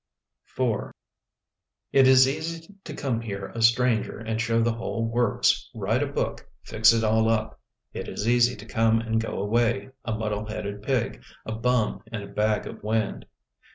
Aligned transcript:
The 0.57 0.63
Windy 0.63 0.79
City 0.79 0.89
It 1.91 2.07
is 2.07 2.27
easy 2.27 2.73
to 2.85 2.95
come 2.95 3.21
here 3.21 3.51
a 3.53 3.61
stranger 3.61 4.17
and 4.17 4.41
show 4.41 4.59
the 4.59 4.71
whole 4.73 5.05
works, 5.07 5.69
write 5.75 6.01
a 6.01 6.07
book, 6.07 6.49
fix 6.63 6.91
it 6.91 7.03
all 7.03 7.29
up— 7.29 7.61
it 7.93 8.07
is 8.07 8.27
easy 8.27 8.55
to 8.55 8.65
come 8.65 8.99
and 8.99 9.21
go 9.21 9.39
away 9.39 9.91
a 10.03 10.13
muddle 10.15 10.47
headed 10.47 10.81
pig, 10.81 11.23
a 11.45 11.51
bum 11.51 12.01
and 12.11 12.23
a 12.23 12.27
bag 12.33 12.65
of 12.65 12.81
wind. 12.81 13.27